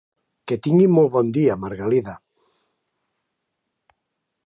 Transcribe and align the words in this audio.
Que 0.51 0.55
tingui 0.67 0.87
molt 0.93 1.11
bon 1.17 1.29
dia, 1.37 1.59
Margalida! 1.65 2.17